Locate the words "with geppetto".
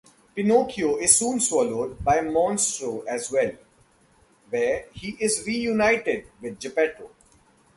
6.41-7.11